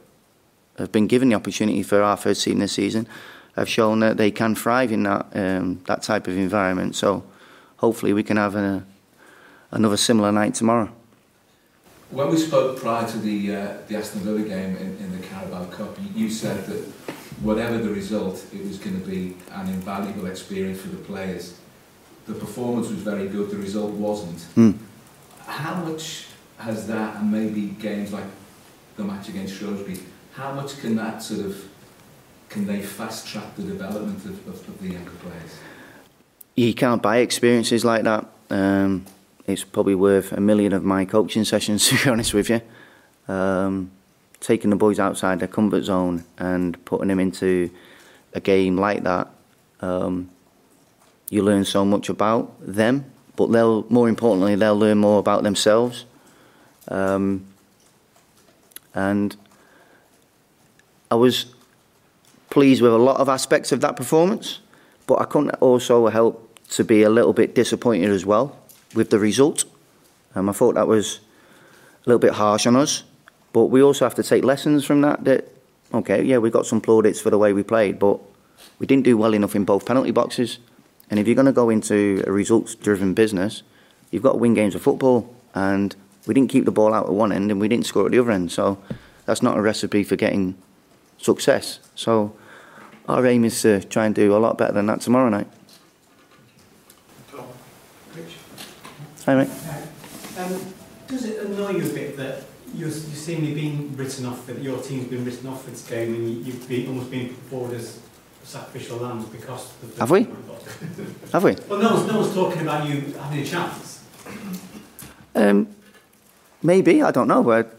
have 0.77 0.91
been 0.91 1.07
given 1.07 1.29
the 1.29 1.35
opportunity 1.35 1.83
for 1.83 2.01
our 2.01 2.17
first 2.17 2.43
team 2.43 2.59
this 2.59 2.73
season 2.73 3.07
have 3.55 3.69
shown 3.69 3.99
that 3.99 4.17
they 4.17 4.31
can 4.31 4.55
thrive 4.55 4.91
in 4.91 5.03
that 5.03 5.25
um, 5.35 5.81
that 5.85 6.01
type 6.01 6.27
of 6.27 6.37
environment. 6.37 6.95
So 6.95 7.23
hopefully 7.77 8.13
we 8.13 8.23
can 8.23 8.37
have 8.37 8.55
a, 8.55 8.85
another 9.71 9.97
similar 9.97 10.31
night 10.31 10.55
tomorrow. 10.55 10.89
When 12.09 12.29
we 12.29 12.37
spoke 12.37 12.79
prior 12.79 13.07
to 13.07 13.17
the 13.17 13.55
uh, 13.55 13.77
the 13.87 13.97
Aston 13.97 14.21
Villa 14.21 14.41
game 14.41 14.75
in, 14.77 14.97
in 14.97 15.19
the 15.19 15.27
Carabao 15.27 15.65
Cup, 15.65 15.97
you, 15.99 16.23
you 16.23 16.29
said 16.29 16.65
that 16.65 16.83
whatever 17.43 17.77
the 17.77 17.89
result, 17.89 18.45
it 18.53 18.63
was 18.63 18.77
going 18.77 18.99
to 18.99 19.07
be 19.07 19.35
an 19.51 19.67
invaluable 19.67 20.25
experience 20.27 20.81
for 20.81 20.87
the 20.87 20.97
players. 20.97 21.59
The 22.25 22.33
performance 22.33 22.89
was 22.89 22.99
very 22.99 23.27
good, 23.27 23.49
the 23.49 23.57
result 23.57 23.91
wasn't. 23.91 24.41
Hmm. 24.55 24.71
How 25.45 25.75
much 25.83 26.27
has 26.57 26.87
that, 26.87 27.17
and 27.17 27.31
maybe 27.31 27.67
games 27.79 28.13
like 28.13 28.23
the 28.95 29.03
match 29.03 29.27
against 29.27 29.55
Shrewsbury, 29.55 29.99
how 30.33 30.53
much 30.53 30.79
can 30.79 30.95
that 30.95 31.21
sort 31.21 31.45
of, 31.45 31.67
can 32.49 32.65
they 32.65 32.81
fast 32.81 33.27
track 33.27 33.55
the 33.55 33.63
development 33.63 34.23
of, 34.25 34.47
of, 34.47 34.67
of 34.69 34.81
the 34.81 34.89
younger 34.89 35.11
players? 35.11 35.59
You 36.55 36.73
can't 36.73 37.01
buy 37.01 37.17
experiences 37.17 37.83
like 37.83 38.03
that. 38.03 38.25
Um, 38.49 39.05
it's 39.47 39.63
probably 39.63 39.95
worth 39.95 40.31
a 40.31 40.39
million 40.39 40.71
of 40.71 40.83
my 40.83 41.03
coaching 41.03 41.43
sessions, 41.43 41.87
to 41.89 42.01
be 42.01 42.09
honest 42.09 42.33
with 42.33 42.49
you. 42.49 42.61
Um, 43.27 43.91
taking 44.43 44.69
the 44.69 44.75
boys 44.75 44.99
outside 44.99 45.39
their 45.39 45.47
comfort 45.47 45.83
zone 45.83 46.23
and 46.37 46.83
putting 46.83 47.07
them 47.07 47.19
into 47.19 47.71
a 48.33 48.41
game 48.41 48.77
like 48.77 49.03
that, 49.03 49.29
um, 49.79 50.29
you 51.29 51.41
learn 51.41 51.63
so 51.63 51.85
much 51.85 52.09
about 52.09 52.53
them, 52.59 53.05
but 53.37 53.51
they'll, 53.51 53.85
more 53.89 54.09
importantly, 54.09 54.55
they'll 54.55 54.77
learn 54.77 54.97
more 54.97 55.19
about 55.19 55.43
themselves. 55.43 56.05
Um, 56.89 57.45
and 58.93 59.35
I 61.09 61.15
was 61.15 61.45
pleased 62.49 62.81
with 62.81 62.91
a 62.91 62.97
lot 62.97 63.19
of 63.19 63.29
aspects 63.29 63.71
of 63.71 63.79
that 63.81 63.95
performance, 63.95 64.59
but 65.07 65.21
I 65.21 65.25
couldn't 65.25 65.55
also 65.55 66.07
help 66.07 66.59
to 66.71 66.83
be 66.83 67.01
a 67.03 67.09
little 67.09 67.33
bit 67.33 67.55
disappointed 67.55 68.09
as 68.09 68.25
well 68.25 68.57
with 68.93 69.09
the 69.09 69.19
result. 69.19 69.63
Um, 70.35 70.49
I 70.49 70.51
thought 70.51 70.75
that 70.75 70.87
was 70.87 71.19
a 72.05 72.09
little 72.09 72.19
bit 72.19 72.33
harsh 72.33 72.67
on 72.67 72.75
us, 72.75 73.03
but 73.53 73.65
we 73.65 73.81
also 73.81 74.05
have 74.05 74.15
to 74.15 74.23
take 74.23 74.43
lessons 74.43 74.83
from 74.83 75.01
that. 75.01 75.23
That 75.23 75.47
okay, 75.93 76.23
yeah, 76.23 76.39
we 76.39 76.49
got 76.49 76.65
some 76.65 76.81
plaudits 76.81 77.21
for 77.21 77.29
the 77.29 77.37
way 77.37 77.53
we 77.53 77.63
played, 77.63 77.99
but 77.99 78.19
we 78.79 78.85
didn't 78.85 79.05
do 79.05 79.17
well 79.17 79.33
enough 79.33 79.55
in 79.55 79.63
both 79.63 79.85
penalty 79.85 80.11
boxes. 80.11 80.59
And 81.09 81.19
if 81.19 81.27
you're 81.27 81.35
going 81.35 81.45
to 81.45 81.51
go 81.51 81.69
into 81.69 82.23
a 82.25 82.31
results-driven 82.31 83.13
business, 83.13 83.61
you've 84.09 84.23
got 84.23 84.33
to 84.33 84.37
win 84.37 84.53
games 84.53 84.73
of 84.73 84.81
football, 84.81 85.33
and 85.53 85.95
we 86.25 86.33
didn't 86.33 86.49
keep 86.49 86.65
the 86.65 86.71
ball 86.71 86.93
out 86.93 87.05
at 87.05 87.13
one 87.13 87.31
end 87.31 87.51
and 87.51 87.59
we 87.59 87.67
didn't 87.67 87.85
score 87.85 88.05
at 88.05 88.11
the 88.11 88.19
other 88.19 88.31
end. 88.31 88.51
So 88.51 88.77
that's 89.25 89.41
not 89.41 89.57
a 89.57 89.61
recipe 89.61 90.03
for 90.03 90.15
getting 90.15 90.55
success. 91.17 91.79
So 91.95 92.35
our 93.07 93.25
aim 93.25 93.45
is 93.45 93.61
to 93.61 93.83
try 93.83 94.05
and 94.05 94.15
do 94.15 94.35
a 94.35 94.39
lot 94.39 94.57
better 94.57 94.73
than 94.73 94.85
that 94.87 95.01
tomorrow 95.01 95.29
night. 95.29 95.47
Hi, 99.25 99.35
mate. 99.35 99.49
Um, 100.37 100.73
does 101.07 101.25
it 101.25 101.45
annoy 101.45 101.71
you 101.71 101.89
a 101.89 101.93
bit 101.93 102.17
that 102.17 102.43
you're 102.75 102.91
seemingly 102.91 103.53
being 103.53 103.95
written 103.95 104.25
off, 104.25 104.45
that 104.47 104.61
your 104.61 104.81
team's 104.81 105.07
been 105.07 105.25
written 105.25 105.47
off 105.47 105.63
for 105.63 105.71
this 105.71 105.87
game 105.87 106.15
and 106.15 106.29
you, 106.29 106.43
you've 106.43 106.67
been, 106.67 106.87
almost 106.87 107.11
been 107.11 107.29
put 107.29 107.37
forward 107.45 107.73
as 107.73 107.99
sacrificial 108.43 108.97
lambs 108.97 109.25
because 109.27 109.71
of 109.83 109.95
the... 109.95 109.99
Have 109.99 110.11
we? 110.11 110.21
Have 111.31 111.43
we? 111.43 111.55
Well, 111.69 111.79
no 111.79 111.93
one's, 111.93 112.07
no 112.07 112.19
one's 112.19 112.33
talking 112.33 112.61
about 112.61 112.87
you 112.87 113.01
having 113.13 113.39
a 113.39 113.45
chance. 113.45 114.03
Um, 115.35 115.67
maybe 116.61 117.01
I 117.01 117.11
don't 117.11 117.27
know, 117.27 117.43
but 117.43 117.75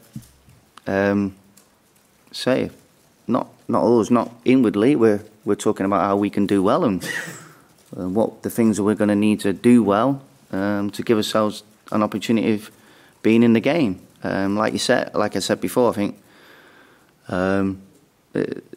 um, 0.86 1.34
say 2.32 2.70
not 3.26 3.48
not 3.68 3.84
us, 3.84 4.10
not 4.10 4.30
inwardly. 4.44 4.96
We're 4.96 5.22
we're 5.44 5.54
talking 5.54 5.86
about 5.86 6.02
how 6.02 6.16
we 6.16 6.30
can 6.30 6.46
do 6.46 6.62
well 6.62 6.84
and 6.84 7.04
uh, 7.96 8.08
what 8.08 8.42
the 8.42 8.50
things 8.50 8.76
that 8.76 8.82
we're 8.82 8.94
going 8.94 9.08
to 9.08 9.16
need 9.16 9.40
to 9.40 9.52
do 9.52 9.82
well 9.82 10.22
um, 10.52 10.90
to 10.90 11.02
give 11.02 11.16
ourselves 11.16 11.62
an 11.92 12.02
opportunity 12.02 12.54
of 12.54 12.70
being 13.22 13.42
in 13.42 13.52
the 13.52 13.60
game. 13.60 14.00
Um, 14.24 14.56
like 14.56 14.72
you 14.72 14.78
said, 14.78 15.14
like 15.14 15.36
I 15.36 15.40
said 15.40 15.60
before, 15.60 15.90
I 15.90 15.92
think 15.92 16.22
um, 17.28 17.82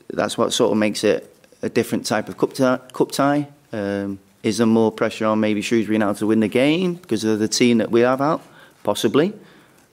that's 0.09 0.37
what 0.37 0.53
sort 0.53 0.71
of 0.71 0.77
makes 0.77 1.03
it 1.03 1.33
a 1.61 1.69
different 1.69 2.05
type 2.05 2.29
of 2.29 2.37
cup 2.37 2.53
tie. 2.53 2.79
Cup 2.93 3.11
tie. 3.11 3.47
Um, 3.71 4.19
is 4.43 4.57
there 4.57 4.67
more 4.67 4.91
pressure 4.91 5.25
on 5.25 5.39
maybe 5.39 5.61
Shrewsbury 5.61 5.97
now 5.97 6.13
to 6.13 6.27
win 6.27 6.41
the 6.41 6.47
game 6.47 6.95
because 6.95 7.23
of 7.23 7.39
the 7.39 7.47
team 7.47 7.79
that 7.79 7.89
we 7.89 8.01
have 8.01 8.21
out? 8.21 8.41
Possibly, 8.83 9.33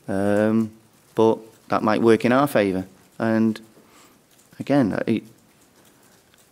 um, 0.07 0.71
but 1.15 1.39
that 1.69 1.83
might 1.83 2.03
work 2.03 2.25
in 2.25 2.33
our 2.33 2.47
favour. 2.47 2.87
And 3.19 3.61
again, 4.59 5.01
it, 5.07 5.23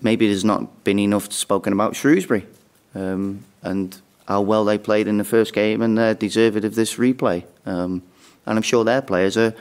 maybe 0.00 0.26
there's 0.26 0.44
not 0.44 0.84
been 0.84 0.98
enough 0.98 1.32
spoken 1.32 1.72
about 1.72 1.94
Shrewsbury 1.94 2.46
um, 2.94 3.44
and 3.62 4.00
how 4.26 4.40
well 4.40 4.64
they 4.64 4.78
played 4.78 5.06
in 5.06 5.18
the 5.18 5.24
first 5.24 5.52
game, 5.52 5.82
and 5.82 5.98
they're 5.98 6.14
deserving 6.14 6.64
of 6.64 6.74
this 6.74 6.96
replay. 6.96 7.44
Um, 7.66 8.02
and 8.46 8.56
I'm 8.58 8.62
sure 8.62 8.84
their 8.84 9.02
players 9.02 9.36
are 9.36 9.54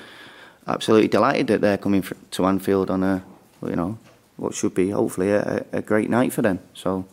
absolutely 0.68 1.08
delighted 1.08 1.48
that 1.48 1.62
they're 1.62 1.78
coming 1.78 2.04
to 2.32 2.46
Anfield 2.46 2.90
on 2.90 3.04
a, 3.04 3.24
you 3.66 3.76
know, 3.76 3.98
what 4.38 4.54
should 4.54 4.74
be 4.74 4.90
hopefully 4.90 5.32
a, 5.32 5.66
a 5.72 5.82
great 5.82 6.10
night 6.10 6.34
for 6.34 6.42
them. 6.42 6.60
So 6.74 7.06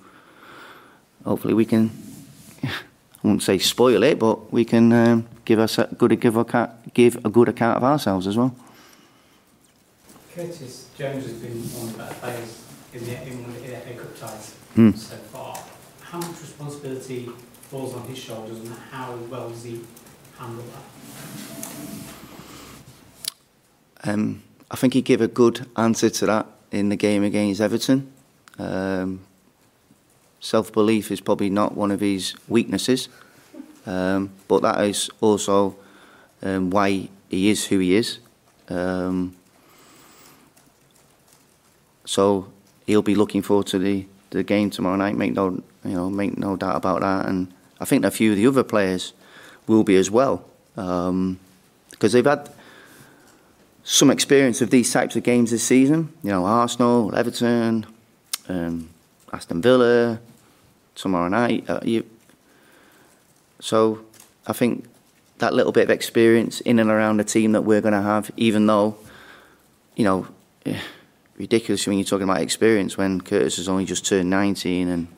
hopefully 1.25 1.55
we 1.55 1.65
can, 1.65 1.91
I 2.65 2.71
won't 3.23 3.43
say 3.43 3.59
spoil 3.59 4.03
it, 4.03 4.19
but 4.19 4.53
we 4.53 4.65
can 4.65 4.93
um, 4.93 5.29
give 5.45 5.59
us 5.59 5.79
a 5.79 5.89
good 5.99 6.19
give 6.21 6.37
a 6.37 6.75
give 6.95 7.17
a 7.25 7.29
good 7.31 7.49
account 7.49 7.77
of 7.77 7.85
ourselves 7.85 8.27
as 8.27 8.37
well. 8.37 8.55
Curtis 10.35 10.89
Jones 10.97 11.25
has 11.25 11.33
been 11.35 11.59
one 11.59 11.89
of 11.89 11.93
the 11.93 11.99
better 11.99 12.15
players 12.15 12.65
in 12.95 13.05
the, 13.05 13.23
in 13.27 13.43
one 13.43 13.51
of 13.57 13.61
the 13.63 13.77
FA 13.77 13.95
Cup 13.95 14.19
ties 14.19 14.55
Hmm. 14.75 14.93
so 14.93 15.17
far. 15.17 15.59
How 16.01 16.19
much 16.19 16.41
responsibility 16.41 17.29
falls 17.71 17.95
on 17.95 18.03
his 18.07 18.19
shoulders, 18.19 18.59
and 18.61 18.73
how 18.91 19.15
well 19.29 19.49
does 19.51 19.65
he 19.65 19.81
Um, 24.05 24.43
I 24.71 24.77
think 24.77 24.95
he 24.95 25.03
gave 25.03 25.21
a 25.21 25.29
good 25.29 25.67
answer 25.77 26.11
to 26.11 26.27
that 26.27 26.47
in 26.71 26.89
the 26.89 26.97
game 26.97 27.25
against 27.25 27.61
Everton. 27.61 28.13
Um, 28.59 29.21
Self 30.41 30.73
belief 30.73 31.11
is 31.11 31.21
probably 31.21 31.51
not 31.51 31.77
one 31.77 31.91
of 31.91 31.99
his 31.99 32.35
weaknesses, 32.47 33.09
um, 33.87 34.31
but 34.47 34.63
that 34.63 34.81
is 34.85 35.11
also 35.21 35.77
um, 36.43 36.71
why 36.71 37.09
he 37.29 37.51
is 37.51 37.67
who 37.67 37.81
he 37.81 37.97
is. 37.97 38.21
Um, 38.69 39.35
so 42.05 42.53
he'll 42.87 43.03
be 43.03 43.17
looking 43.17 43.43
forward 43.43 43.67
to 43.67 43.81
the, 43.81 44.07
the 44.31 44.45
game 44.45 44.71
tomorrow 44.71 44.95
night. 44.95 45.17
Make 45.17 45.33
no 45.33 45.61
you 45.85 45.95
know 45.95 46.09
make 46.09 46.39
no 46.39 46.57
doubt 46.57 46.77
about 46.77 47.01
that. 47.01 47.27
And 47.27 47.53
I 47.81 47.85
think 47.85 48.05
a 48.05 48.11
few 48.13 48.31
of 48.31 48.37
the 48.37 48.47
other 48.47 48.63
players 48.63 49.15
will 49.69 49.85
be 49.85 49.97
as 49.97 50.11
well 50.11 50.45
because 50.75 51.09
um, 51.09 51.39
they've 52.01 52.25
had 52.25 52.51
some 53.85 54.11
experience 54.11 54.61
of 54.61 54.71
these 54.71 54.93
types 54.93 55.17
of 55.17 55.23
games 55.23 55.51
this 55.51 55.63
season. 55.63 56.13
You 56.23 56.31
know, 56.31 56.45
Arsenal, 56.45 57.15
Everton, 57.15 57.87
um, 58.49 58.91
Aston 59.33 59.63
Villa, 59.63 60.21
tomorrow 60.95 61.29
night. 61.29 61.69
Uh, 61.69 61.81
you, 61.83 62.05
so 63.61 64.05
I 64.47 64.53
think 64.53 64.87
that 65.39 65.55
little 65.55 65.73
bit 65.73 65.85
of 65.85 65.91
experience 65.91 66.61
in 66.61 66.79
and 66.79 66.91
around 66.91 67.19
the 67.19 67.25
team 67.25 67.53
that 67.53 67.63
we're 67.63 67.81
going 67.81 67.95
to 67.95 68.03
have, 68.03 68.31
even 68.37 68.67
though, 68.67 68.97
you 69.97 70.05
know, 70.05 70.27
eh, 70.67 70.79
ridiculous 71.37 71.87
when 71.87 71.99
you're 71.99 72.05
talking 72.05 72.25
about 72.25 72.41
experience 72.41 72.97
when 72.97 73.21
Curtis 73.21 73.57
has 73.57 73.69
only 73.69 73.85
just 73.85 74.05
turned 74.05 74.29
19 74.29 74.89
and 74.89 75.09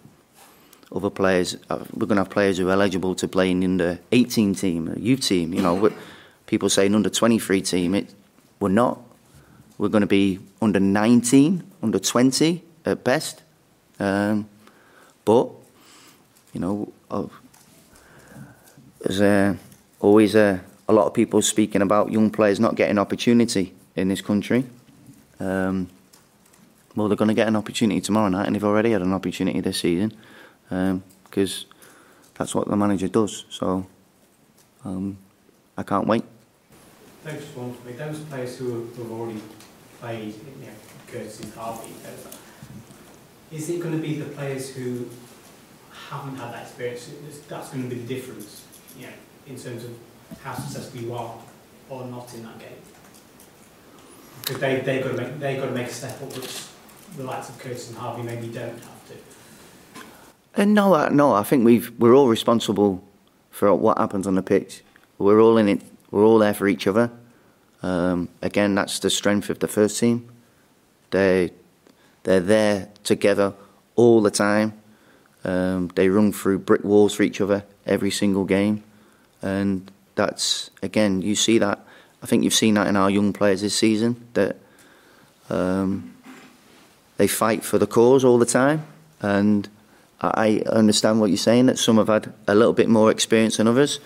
other 0.93 1.11
players, 1.11 1.57
uh, 1.69 1.85
we're 1.93 2.07
going 2.07 2.17
to 2.17 2.23
have 2.23 2.31
players 2.31 2.59
who 2.59 2.69
are 2.69 2.73
eligible 2.73 3.15
to 3.15 3.29
play 3.29 3.51
in 3.51 3.77
the 3.77 3.99
18 4.13 4.55
team, 4.55 4.93
a 4.95 4.99
youth 4.99 5.21
team. 5.21 5.55
You 5.55 5.63
know, 5.63 5.93
people 6.47 6.69
say 6.69 6.87
an 6.87 6.95
under 6.95 7.11
23 7.11 7.63
team. 7.63 7.95
It, 7.95 8.13
we're 8.59 8.69
not. 8.69 9.01
We're 9.79 9.89
going 9.89 10.03
to 10.03 10.07
be 10.07 10.41
under 10.61 10.81
19, 10.81 11.63
under 11.83 11.99
20 11.99 12.63
at 12.85 13.05
best. 13.05 13.43
Um, 13.99 14.49
but 15.25 15.49
you 16.53 16.61
know, 16.61 16.93
there's 19.01 19.21
uh, 19.21 19.55
always 20.01 20.35
uh, 20.35 20.59
a 20.89 20.93
lot 20.93 21.07
of 21.07 21.15
people 21.15 21.41
speaking 21.43 21.83
about 21.83 22.11
young 22.11 22.31
players 22.31 22.59
not 22.59 22.75
getting 22.75 22.99
opportunity 22.99 23.73
in 23.95 24.09
this 24.09 24.21
country. 24.21 24.65
Um, 25.39 25.89
well, 26.97 27.07
they're 27.07 27.17
going 27.17 27.29
to 27.29 27.35
get 27.35 27.47
an 27.47 27.57
opportunity 27.57 28.01
tomorrow 28.01 28.29
night, 28.29 28.47
and 28.47 28.57
they've 28.57 28.65
already 28.65 28.91
had 28.91 29.03
an 29.03 29.13
opportunity 29.13 29.61
this 29.61 29.81
season 29.81 30.13
because 30.71 31.65
um, 31.65 31.77
that's 32.35 32.55
what 32.55 32.69
the 32.69 32.77
manager 32.77 33.09
does. 33.09 33.45
So 33.51 33.87
um, 34.85 35.19
I 35.77 35.83
can't 35.83 36.07
wait. 36.07 36.25
For 37.25 37.67
me, 37.85 37.93
those 37.93 38.21
players 38.21 38.57
who 38.57 38.87
have 38.97 39.11
already 39.11 39.41
played, 40.01 40.35
you 40.35 40.67
know, 40.67 40.73
Curtis 41.07 41.41
and 41.41 41.53
Harvey, 41.53 41.93
is 43.53 43.69
it 43.69 43.81
going 43.81 43.95
to 43.95 44.01
be 44.01 44.15
the 44.15 44.31
players 44.31 44.75
who 44.75 45.07
haven't 46.09 46.37
had 46.37 46.55
that 46.55 46.63
experience, 46.63 47.11
that's 47.49 47.71
going 47.71 47.89
to 47.89 47.95
be 47.95 48.01
the 48.01 48.15
difference, 48.15 48.65
you 48.99 49.07
know, 49.07 49.13
in 49.47 49.57
terms 49.57 49.85
of 49.85 49.91
how 50.43 50.55
successful 50.55 51.01
you 51.01 51.13
are 51.15 51.35
or 51.89 52.05
not 52.07 52.33
in 52.35 52.43
that 52.45 52.59
game. 52.59 52.69
Because 54.41 54.61
they, 54.61 54.81
they've, 54.81 55.05
got 55.05 55.17
to 55.17 55.17
make, 55.17 55.39
they've 55.39 55.61
got 55.61 55.67
to 55.67 55.73
make 55.73 55.89
a 55.89 55.93
step 55.93 56.23
up, 56.23 56.35
which 56.37 56.65
the 57.17 57.25
likes 57.25 57.49
of 57.49 57.59
Curtis 57.59 57.91
and 57.91 57.99
Harvey 57.99 58.23
maybe 58.23 58.49
don't 58.49 58.79
have 58.79 59.00
uh, 60.57 60.65
no, 60.65 60.95
uh, 60.95 61.09
no, 61.11 61.33
I 61.33 61.43
think 61.43 61.65
we've, 61.65 61.91
we're 61.99 62.15
all 62.15 62.29
responsible 62.29 63.03
for 63.51 63.75
what 63.75 63.99
happens 63.99 64.27
on 64.27 64.35
the 64.35 64.43
pitch. 64.43 64.83
We're 65.19 65.41
all 65.41 65.57
in 65.57 65.69
it, 65.69 65.83
we're 66.11 66.25
all 66.25 66.39
there 66.39 66.55
for 66.55 66.69
each 66.69 66.87
other. 66.87 67.11
Um, 67.83 68.29
again, 68.43 68.75
that's 68.75 68.99
the 68.99 69.11
strength 69.11 69.51
of 69.51 69.59
the 69.61 69.69
first 69.69 69.99
team. 69.99 70.29
They, 71.11 71.51
they're 72.23 72.41
there 72.41 72.89
together 73.05 73.55
all 73.97 74.23
the 74.23 74.31
time. 74.31 74.81
Um, 75.45 75.91
they 75.95 76.09
run 76.09 76.33
through 76.33 76.61
brick 76.61 76.85
walls 76.85 77.15
for 77.15 77.23
each 77.23 77.41
other 77.41 77.65
every 77.87 78.11
single 78.11 78.45
game, 78.45 78.83
and 79.41 79.91
that's 80.15 80.71
again 80.83 81.23
you 81.23 81.35
see 81.35 81.59
that. 81.59 81.81
I 82.23 82.27
think 82.27 82.45
you've 82.45 82.55
seen 82.55 82.75
that 82.75 82.87
in 82.87 82.97
our 82.97 83.09
young 83.09 83.33
players 83.33 83.63
this 83.63 83.75
season 83.75 84.29
that 84.35 84.57
um, 85.49 86.15
they 87.17 87.27
fight 87.27 87.65
for 87.65 87.79
the 87.79 87.87
cause 87.87 88.23
all 88.23 88.37
the 88.37 88.45
time, 88.45 88.87
and 89.23 89.67
I 90.21 90.63
understand 90.67 91.21
what 91.21 91.31
you're 91.31 91.37
saying 91.37 91.67
that 91.67 91.79
some 91.79 91.97
have 91.97 92.09
had 92.09 92.33
a 92.47 92.55
little 92.55 92.75
bit 92.75 92.89
more 92.89 93.11
experience 93.11 93.57
than 93.57 93.67
others. 93.67 94.01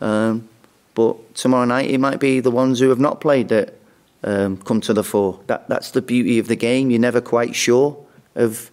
Um, 0.00 0.48
but 0.94 1.34
tomorrow 1.34 1.64
night 1.64 1.90
it 1.90 1.98
might 1.98 2.20
be 2.20 2.40
the 2.40 2.50
ones 2.50 2.80
who 2.80 2.88
have 2.90 3.00
not 3.00 3.20
played 3.20 3.48
that 3.48 3.74
um, 4.22 4.58
come 4.58 4.80
to 4.82 4.92
the 4.92 5.04
fore. 5.04 5.40
That 5.46 5.68
that's 5.68 5.90
the 5.90 6.02
beauty 6.02 6.38
of 6.38 6.48
the 6.48 6.56
game. 6.56 6.90
You're 6.90 7.00
never 7.00 7.20
quite 7.20 7.54
sure 7.54 7.96
of 8.34 8.70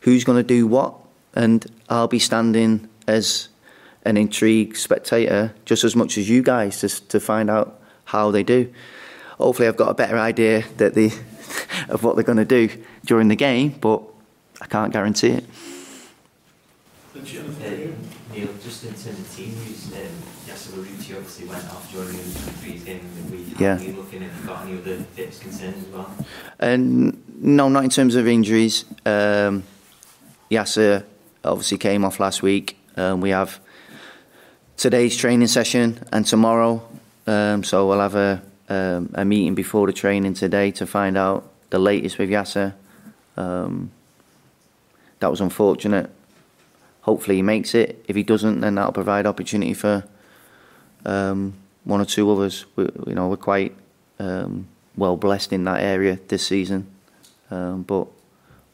who's 0.00 0.24
going 0.24 0.38
to 0.38 0.46
do 0.46 0.66
what 0.66 0.94
and 1.34 1.66
I'll 1.88 2.08
be 2.08 2.18
standing 2.18 2.88
as 3.06 3.48
an 4.04 4.16
intrigued 4.16 4.76
spectator 4.76 5.54
just 5.64 5.84
as 5.84 5.96
much 5.96 6.18
as 6.18 6.28
you 6.28 6.42
guys 6.42 6.80
to, 6.80 7.08
to 7.08 7.20
find 7.20 7.48
out 7.48 7.80
how 8.04 8.30
they 8.30 8.42
do. 8.42 8.72
Hopefully, 9.38 9.68
I've 9.68 9.76
got 9.76 9.88
a 9.88 9.94
better 9.94 10.18
idea 10.18 10.64
that 10.76 10.96
of 11.88 12.04
what 12.04 12.16
they're 12.16 12.24
going 12.24 12.38
to 12.38 12.44
do 12.44 12.68
during 13.04 13.28
the 13.28 13.36
game, 13.36 13.70
but 13.80 14.02
I 14.60 14.66
can't 14.66 14.92
guarantee 14.92 15.30
it. 15.30 15.44
Uh, 17.14 17.20
Neil, 18.32 18.48
just 18.62 18.84
in 18.84 18.90
terms 18.90 19.06
of 19.06 19.36
team 19.36 19.54
news, 19.54 19.92
um, 19.92 20.00
Yasser 20.46 20.70
Larouci 20.72 21.14
obviously 21.14 21.46
went 21.46 21.64
off 21.66 21.92
during 21.92 22.16
the 22.16 22.84
game 22.84 23.00
in 23.00 23.30
the 23.30 23.36
week. 23.36 23.60
Yeah. 23.60 23.76
Are 23.76 23.82
you 23.82 23.92
looking 23.92 24.22
at 24.22 24.46
got 24.46 24.66
any 24.66 24.78
other 24.78 24.96
fitness 24.96 25.38
concerns 25.38 25.86
as 25.86 25.92
well? 25.92 26.10
And 26.58 27.22
no, 27.38 27.68
not 27.68 27.84
in 27.84 27.90
terms 27.90 28.14
of 28.14 28.26
injuries. 28.26 28.86
Um, 29.04 29.64
Yasser 30.50 31.04
obviously 31.44 31.76
came 31.76 32.02
off 32.02 32.18
last 32.18 32.42
week. 32.42 32.78
Um, 32.96 33.20
we 33.20 33.28
have 33.28 33.60
today's 34.78 35.14
training 35.14 35.48
session 35.48 35.98
and 36.12 36.24
tomorrow. 36.24 36.82
Um, 37.26 37.62
so 37.62 37.88
we'll 37.88 38.00
have 38.00 38.14
a, 38.14 38.42
um, 38.70 39.10
a 39.12 39.24
meeting 39.26 39.54
before 39.54 39.86
the 39.86 39.92
training 39.92 40.32
today 40.32 40.70
to 40.72 40.86
find 40.86 41.18
out 41.18 41.46
the 41.68 41.78
latest 41.78 42.16
with 42.16 42.30
Yasser. 42.30 42.72
Um, 43.36 43.90
that 45.20 45.30
was 45.30 45.42
unfortunate. 45.42 46.10
Hopefully 47.02 47.36
he 47.36 47.42
makes 47.42 47.74
it. 47.74 48.04
If 48.08 48.16
he 48.16 48.22
doesn't, 48.22 48.60
then 48.60 48.76
that'll 48.76 48.92
provide 48.92 49.26
opportunity 49.26 49.74
for 49.74 50.04
um, 51.04 51.54
one 51.84 52.00
or 52.00 52.04
two 52.04 52.30
others. 52.30 52.64
We, 52.76 52.84
you 53.06 53.14
know, 53.14 53.28
we're 53.28 53.36
quite 53.36 53.74
um, 54.18 54.68
well 54.96 55.16
blessed 55.16 55.52
in 55.52 55.64
that 55.64 55.80
area 55.80 56.18
this 56.28 56.46
season. 56.46 56.86
Um, 57.50 57.82
but 57.82 58.06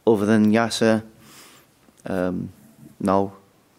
other 0.06 0.26
than 0.26 0.52
Yasser, 0.52 1.02
um, 2.06 2.52
no, 3.00 3.32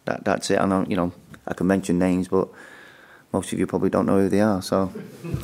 that 0.05 0.25
that's 0.25 0.49
it. 0.51 0.59
I 0.59 0.65
know, 0.65 0.85
you 0.87 0.95
know, 0.95 1.11
I 1.47 1.53
can 1.53 1.67
mention 1.67 1.99
names, 1.99 2.27
but 2.27 2.49
most 3.31 3.53
of 3.53 3.59
you 3.59 3.67
probably 3.67 3.89
don't 3.89 4.05
know 4.05 4.19
who 4.19 4.29
they 4.29 4.41
are, 4.41 4.61
so 4.61 4.91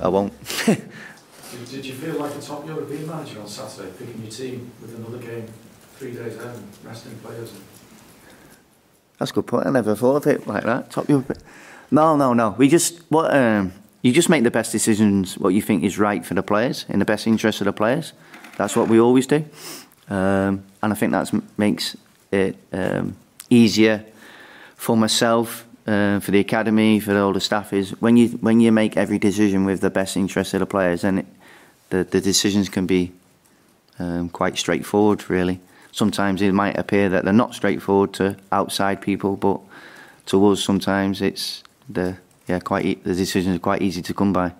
I 0.02 0.08
won't. 0.08 0.34
did, 0.66 1.86
you 1.86 1.94
feel 1.94 2.16
like 2.16 2.36
a 2.36 2.42
top 2.42 2.66
European 2.66 3.08
manager 3.08 3.40
on 3.40 3.48
Saturday, 3.48 3.92
picking 3.98 4.22
your 4.22 4.32
team 4.32 4.72
with 4.82 4.96
another 4.96 5.20
game 5.20 5.48
three 5.98 6.14
days 6.14 6.38
out 6.40 6.56
and 6.56 6.68
resting 6.84 7.16
players. 7.18 7.52
And 7.52 7.62
That's 9.18 9.32
a 9.32 9.34
good 9.34 9.48
point. 9.48 9.68
I 9.68 9.72
never 9.72 9.96
thought 9.96 10.18
of 10.18 10.28
it 10.28 10.48
like 10.48 10.64
that. 10.64 10.92
Top 10.92 11.10
you. 11.10 11.26
No, 11.92 12.16
no, 12.16 12.34
no. 12.34 12.56
We 12.58 12.68
just 12.68 13.00
what 13.10 13.34
um, 13.34 13.72
you 14.02 14.12
just 14.12 14.30
make 14.30 14.44
the 14.44 14.52
best 14.52 14.72
decisions. 14.72 15.38
What 15.38 15.50
you 15.50 15.62
think 15.62 15.84
is 15.84 15.98
right 15.98 16.26
for 16.26 16.34
the 16.34 16.44
players, 16.44 16.86
in 16.90 17.00
the 17.00 17.06
best 17.06 17.28
interest 17.28 17.62
of 17.62 17.66
the 17.66 17.74
players. 17.74 18.14
That's 18.58 18.76
what 18.76 18.88
we 18.88 19.00
always 19.00 19.28
do, 19.28 19.46
um, 20.10 20.64
and 20.82 20.92
I 20.92 20.96
think 20.96 21.12
that 21.12 21.32
makes 21.58 21.96
it 22.32 22.58
um, 22.72 23.16
easier 23.50 24.06
for 24.76 24.98
myself, 24.98 25.66
uh, 25.88 26.20
for 26.20 26.32
the 26.32 26.40
academy, 26.40 27.00
for 27.00 27.18
all 27.18 27.34
the 27.34 27.42
staff. 27.42 27.74
Is 27.74 27.92
when 28.02 28.18
you 28.18 28.30
when 28.42 28.60
you 28.60 28.72
make 28.72 28.98
every 28.98 29.18
decision 29.18 29.66
with 29.66 29.82
the 29.82 29.90
best 29.90 30.18
interest 30.18 30.54
of 30.54 30.60
the 30.60 30.66
players, 30.66 31.02
then 31.02 31.20
it, 31.20 31.26
the 31.90 32.04
the 32.04 32.22
decisions 32.22 32.70
can 32.70 32.86
be 32.86 33.12
um, 34.00 34.30
quite 34.30 34.58
straightforward, 34.58 35.30
really. 35.30 35.60
Sometimes 35.96 36.42
it 36.42 36.54
might 36.54 36.78
appear 36.78 37.08
that 37.08 37.24
they're 37.24 37.32
not 37.32 37.56
straightforward 37.56 38.12
to 38.16 38.36
outside 38.52 39.02
people, 39.02 39.38
but 39.38 39.62
to 40.26 40.46
us, 40.48 40.62
sometimes 40.62 41.22
it's 41.22 41.64
the 41.88 42.18
yeah 42.48 42.60
quite 42.60 42.84
e- 42.86 43.00
the 43.02 43.16
decisions 43.16 43.56
are 43.56 43.60
quite 43.60 43.82
easy 43.82 44.02
to 44.02 44.14
come 44.14 44.34
by. 44.34 44.52